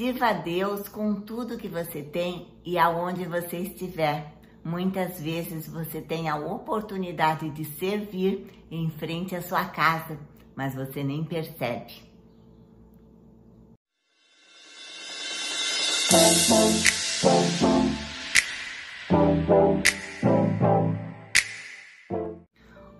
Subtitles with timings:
[0.00, 4.32] Sirva a Deus com tudo que você tem e aonde você estiver.
[4.64, 10.18] Muitas vezes você tem a oportunidade de servir em frente à sua casa,
[10.56, 11.92] mas você nem percebe.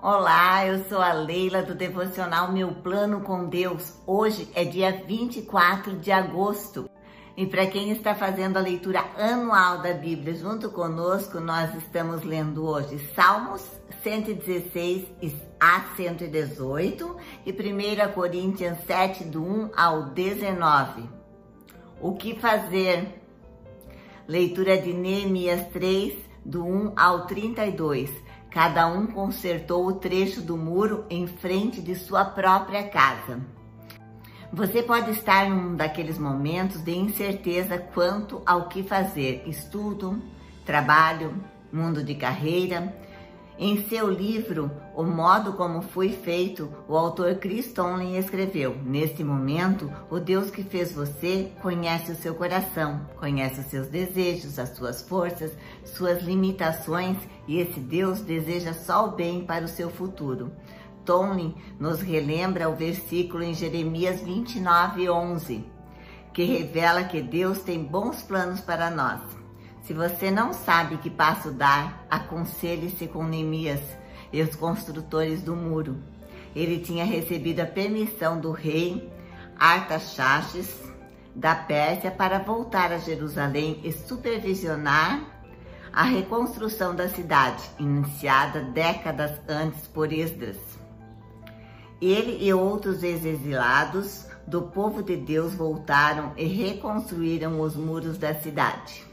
[0.03, 3.95] Olá, eu sou a Leila do devocional Meu Plano com Deus.
[4.07, 6.90] Hoje é dia 24 de agosto.
[7.41, 12.67] E para quem está fazendo a leitura anual da Bíblia junto conosco, nós estamos lendo
[12.67, 13.67] hoje Salmos
[14.03, 15.09] 116
[15.59, 21.09] a 118 e 1 Coríntios 7, do 1 ao 19.
[21.99, 23.23] O que fazer?
[24.29, 26.13] Leitura de Neemias 3,
[26.45, 28.11] do 1 ao 32.
[28.51, 33.41] Cada um consertou o trecho do muro em frente de sua própria casa.
[34.53, 40.21] Você pode estar num daqueles momentos de incerteza quanto ao que fazer: estudo,
[40.67, 41.35] trabalho,
[41.73, 42.93] mundo de carreira
[43.63, 49.93] em seu livro O Modo Como Fui Feito, o autor Chris Tomlin escreveu: Neste momento,
[50.09, 55.03] o Deus que fez você conhece o seu coração, conhece os seus desejos, as suas
[55.03, 55.53] forças,
[55.85, 60.51] suas limitações e esse Deus deseja só o bem para o seu futuro.
[61.11, 65.65] Tomlin nos relembra o versículo em Jeremias 29, 11,
[66.33, 69.21] que revela que Deus tem bons planos para nós.
[69.83, 73.81] Se você não sabe que passo dar, aconselhe-se com Neemias
[74.33, 75.97] e os construtores do muro.
[76.55, 79.13] Ele tinha recebido a permissão do rei
[79.59, 80.73] Artaxerxes
[81.35, 85.25] da Pérsia para voltar a Jerusalém e supervisionar
[85.93, 90.80] a reconstrução da cidade, iniciada décadas antes por Esdras.
[92.01, 99.05] Ele e outros exilados do povo de Deus voltaram e reconstruíram os muros da cidade.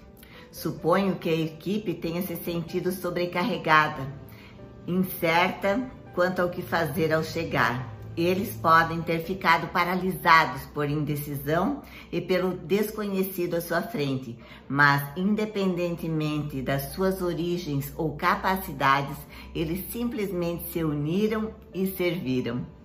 [0.50, 4.08] Suponho que a equipe tenha se sentido sobrecarregada,
[4.88, 7.94] incerta quanto ao que fazer ao chegar.
[8.16, 16.62] Eles podem ter ficado paralisados por indecisão e pelo desconhecido à sua frente, mas independentemente
[16.64, 19.18] das suas origens ou capacidades,
[19.54, 22.77] eles simplesmente se uniram e serviram.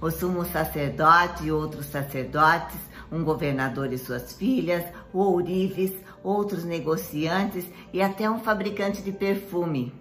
[0.00, 5.92] O sumo sacerdote e outros sacerdotes um governador e suas filhas, ourives,
[6.22, 9.92] outros negociantes e até um fabricante de perfume.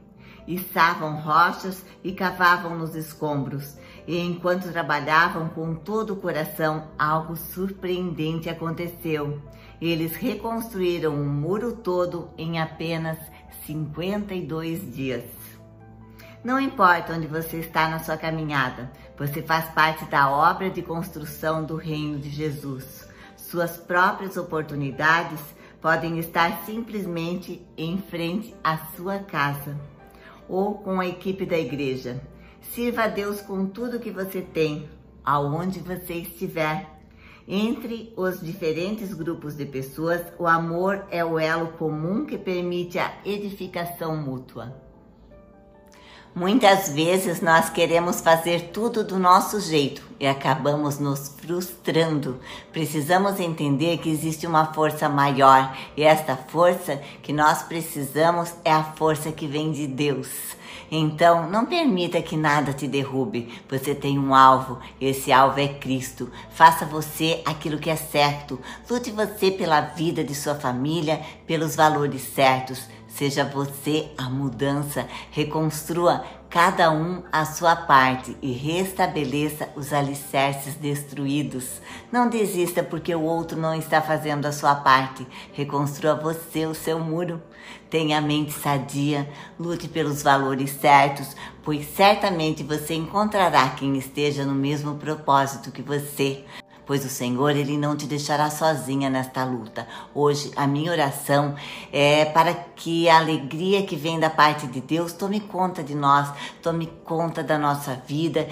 [0.47, 3.78] Içavam rochas e cavavam nos escombros,
[4.08, 9.41] e enquanto trabalhavam com todo o coração, algo surpreendente aconteceu.
[9.81, 13.18] Eles reconstruíram o um muro todo em apenas
[13.66, 15.47] 52 dias.
[16.47, 21.66] Não importa onde você está na sua caminhada, você faz parte da obra de construção
[21.66, 23.06] do reino de Jesus.
[23.35, 25.41] Suas próprias oportunidades
[25.81, 29.78] podem estar simplesmente em frente à sua casa
[30.47, 32.22] ou com a equipe da igreja.
[32.62, 34.90] Sirva a Deus com tudo que você tem,
[35.25, 36.88] aonde você estiver.
[37.46, 43.12] Entre os diferentes grupos de pessoas, o amor é o elo comum que permite a
[43.25, 44.87] edificação mútua.
[46.36, 52.40] Muitas vezes nós queremos fazer tudo do nosso jeito e acabamos nos frustrando.
[52.72, 58.84] Precisamos entender que existe uma força maior e esta força que nós precisamos é a
[58.84, 60.30] força que vem de Deus.
[60.90, 63.62] Então, não permita que nada te derrube.
[63.70, 66.32] Você tem um alvo, esse alvo é Cristo.
[66.52, 68.59] Faça você aquilo que é certo.
[68.90, 72.88] Lute você pela vida de sua família, pelos valores certos.
[73.17, 75.07] Seja você a mudança.
[75.31, 81.81] Reconstrua cada um a sua parte e restabeleça os alicerces destruídos.
[82.11, 85.25] Não desista porque o outro não está fazendo a sua parte.
[85.51, 87.41] Reconstrua você o seu muro.
[87.89, 89.28] Tenha a mente sadia,
[89.59, 96.45] lute pelos valores certos, pois certamente você encontrará quem esteja no mesmo propósito que você
[96.88, 99.85] pois o Senhor ele não te deixará sozinha nesta luta.
[100.16, 101.53] Hoje a minha oração
[101.91, 106.32] é para que a alegria que vem da parte de Deus tome conta de nós,
[106.64, 108.47] tome conta da nossa vida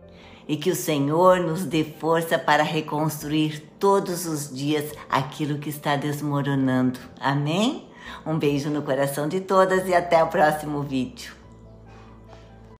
[0.47, 5.95] e que o Senhor nos dê força para reconstruir todos os dias aquilo que está
[5.95, 6.99] desmoronando.
[7.19, 7.89] Amém?
[8.25, 11.44] Um beijo no coração de todas e até o próximo vídeo.